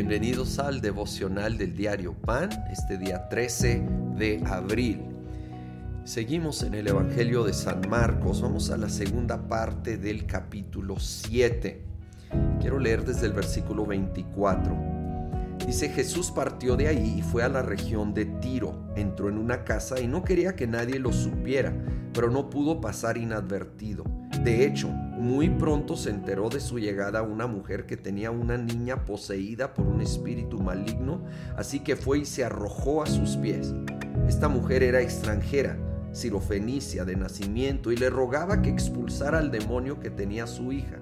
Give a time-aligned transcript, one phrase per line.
[0.00, 5.02] bienvenidos al devocional del diario Pan, este día 13 de abril.
[6.04, 11.84] Seguimos en el Evangelio de San Marcos, vamos a la segunda parte del capítulo 7.
[12.60, 14.74] Quiero leer desde el versículo 24.
[15.66, 19.64] Dice Jesús partió de ahí y fue a la región de Tiro, entró en una
[19.64, 21.74] casa y no quería que nadie lo supiera,
[22.14, 24.04] pero no pudo pasar inadvertido.
[24.44, 29.04] De hecho, muy pronto se enteró de su llegada una mujer que tenía una niña
[29.04, 31.26] poseída por un espíritu maligno,
[31.58, 33.74] así que fue y se arrojó a sus pies.
[34.26, 35.76] Esta mujer era extranjera,
[36.12, 40.98] sirofenicia de nacimiento, y le rogaba que expulsara al demonio que tenía su hija.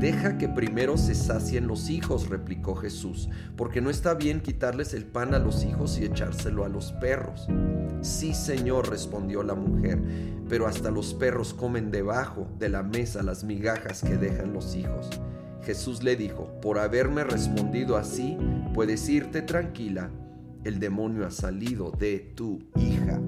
[0.00, 5.06] Deja que primero se sacien los hijos, replicó Jesús, porque no está bien quitarles el
[5.06, 7.48] pan a los hijos y echárselo a los perros.
[8.02, 9.98] Sí, Señor, respondió la mujer,
[10.50, 15.08] pero hasta los perros comen debajo de la mesa las migajas que dejan los hijos.
[15.62, 18.36] Jesús le dijo, por haberme respondido así,
[18.74, 20.10] puedes irte tranquila,
[20.64, 23.18] el demonio ha salido de tu hija.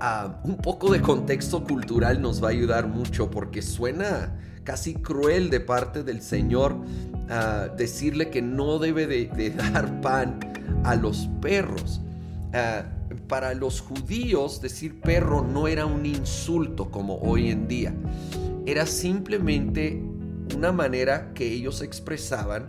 [0.00, 5.50] Ah, un poco de contexto cultural nos va a ayudar mucho porque suena casi cruel
[5.50, 6.76] de parte del Señor
[7.28, 10.38] ah, decirle que no debe de, dar pan
[10.84, 12.00] a los perros.
[12.52, 12.84] Ah,
[13.28, 17.94] para los judíos decir perro no era un insulto como hoy en día.
[18.66, 20.02] Era simplemente
[20.54, 22.66] una manera que ellos expresaban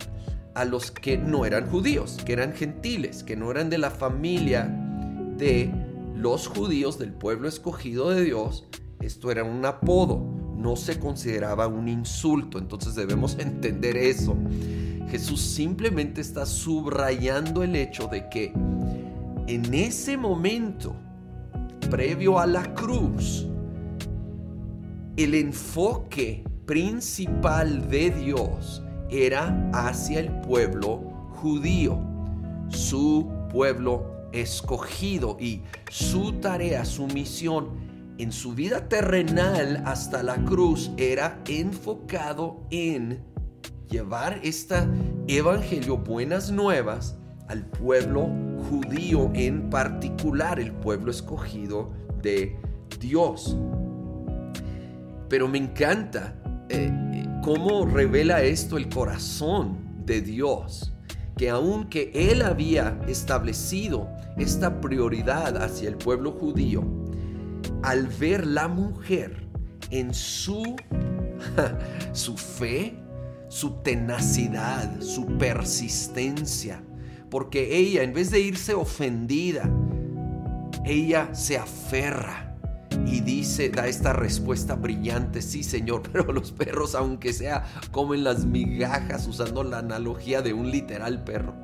[0.54, 4.64] a los que no eran judíos, que eran gentiles, que no eran de la familia
[5.36, 5.72] de
[6.14, 8.68] los judíos del pueblo escogido de Dios.
[9.00, 12.58] Esto era un apodo no se consideraba un insulto.
[12.58, 14.36] Entonces debemos entender eso.
[15.10, 18.52] Jesús simplemente está subrayando el hecho de que
[19.46, 20.94] en ese momento,
[21.90, 23.46] previo a la cruz,
[25.16, 30.98] el enfoque principal de Dios era hacia el pueblo
[31.32, 31.98] judío,
[32.68, 40.90] su pueblo escogido y su tarea, su misión en su vida terrenal hasta la cruz
[40.96, 43.24] era enfocado en
[43.88, 44.86] llevar esta
[45.28, 47.16] evangelio, buenas nuevas,
[47.48, 48.28] al pueblo
[48.70, 52.56] judío en particular, el pueblo escogido de
[52.98, 53.56] Dios.
[55.28, 56.34] Pero me encanta
[56.68, 60.94] eh, eh, cómo revela esto el corazón de Dios,
[61.36, 67.01] que aunque Él había establecido esta prioridad hacia el pueblo judío,
[67.82, 69.48] al ver la mujer
[69.90, 70.76] en su,
[72.12, 72.94] su fe,
[73.48, 76.82] su tenacidad, su persistencia,
[77.30, 79.68] porque ella, en vez de irse ofendida,
[80.84, 82.56] ella se aferra
[83.06, 88.44] y dice, da esta respuesta brillante, sí Señor, pero los perros, aunque sea, comen las
[88.44, 91.54] migajas, usando la analogía de un literal perro.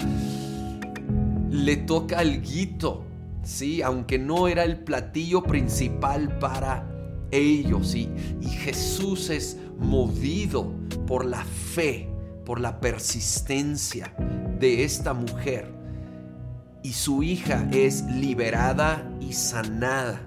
[1.50, 3.07] Le toca al guito
[3.48, 3.80] ¿sí?
[3.82, 6.86] Aunque no era el platillo principal para
[7.30, 7.94] ellos.
[7.94, 8.10] Y,
[8.40, 10.72] y Jesús es movido
[11.06, 12.10] por la fe,
[12.44, 14.14] por la persistencia
[14.60, 15.72] de esta mujer.
[16.82, 20.20] Y su hija es liberada y sanada.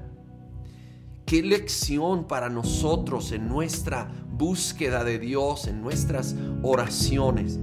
[1.26, 7.60] Qué lección para nosotros en nuestra búsqueda de Dios, en nuestras oraciones.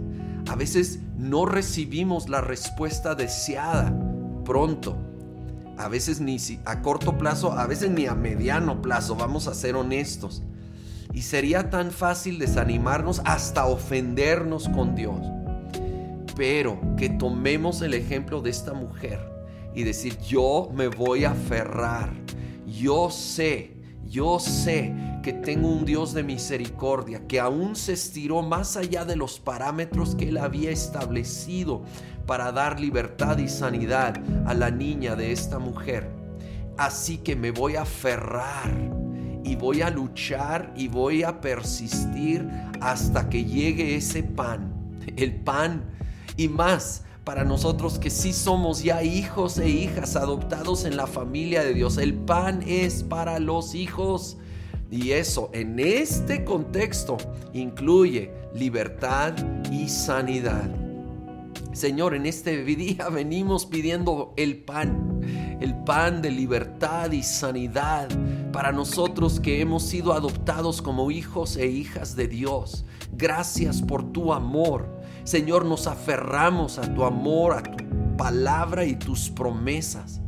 [0.49, 3.93] A veces no recibimos la respuesta deseada
[4.45, 5.08] pronto
[5.78, 9.77] a veces ni a corto plazo, a veces ni a mediano plazo, vamos a ser
[9.77, 10.43] honestos.
[11.15, 15.21] Y sería tan fácil desanimarnos hasta ofendernos con Dios.
[16.37, 19.21] Pero que tomemos el ejemplo de esta mujer
[19.75, 22.12] y decir, yo me voy a aferrar,
[22.67, 28.77] yo sé, yo sé que tengo un Dios de misericordia que aún se estiró más
[28.77, 31.83] allá de los parámetros que él había establecido
[32.27, 36.09] para dar libertad y sanidad a la niña de esta mujer.
[36.77, 38.71] Así que me voy a aferrar
[39.45, 42.49] y voy a luchar y voy a persistir
[42.81, 45.85] hasta que llegue ese pan, el pan
[46.37, 51.63] y más para nosotros que sí somos ya hijos e hijas adoptados en la familia
[51.63, 51.99] de Dios.
[51.99, 54.39] El pan es para los hijos.
[54.91, 57.19] Y eso en este contexto
[57.53, 59.35] incluye libertad
[59.71, 60.71] y sanidad.
[61.75, 65.21] Señor, en este día venimos pidiendo el pan,
[65.61, 68.09] el pan de libertad y sanidad
[68.55, 72.87] para nosotros que hemos sido adoptados como hijos e hijas de Dios.
[73.13, 74.98] Gracias por tu amor.
[75.29, 80.23] Señor, nos aferramos a tu amor, a tu palabra y tus promesas.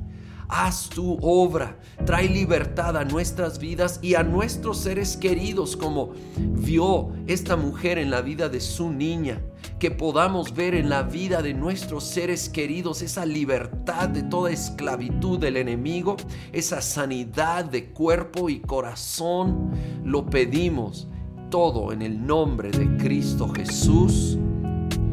[0.47, 7.15] Haz tu obra, trae libertad a nuestras vidas y a nuestros seres queridos, como vio
[7.27, 9.41] esta mujer en la vida de su niña.
[9.79, 15.39] Que podamos ver en la vida de nuestros seres queridos esa libertad de toda esclavitud
[15.39, 16.19] del enemigo,
[16.53, 19.71] esa sanidad de cuerpo y corazón.
[20.05, 21.09] Lo pedimos
[21.49, 24.37] todo en el nombre de Cristo Jesús.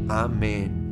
[0.08, 0.87] Amén.